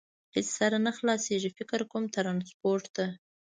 [0.35, 3.05] هېڅ سر نه خلاصېږي، فکر کوم، ترانسپورټ ته.